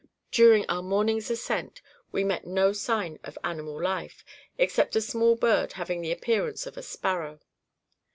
During 0.31 0.65
our 0.67 0.81
morning's 0.81 1.29
ascent, 1.29 1.83
we 2.11 2.23
met 2.23 2.47
no 2.47 2.73
sign 2.73 3.19
of 3.23 3.37
animal 3.43 3.79
life, 3.79 4.25
except 4.57 4.95
a 4.95 4.99
small 5.01 5.35
bird 5.35 5.73
having 5.73 6.01
the 6.01 6.11
appearance 6.11 6.65
of 6.65 6.75
a 6.75 6.81
sparrow. 6.81 7.39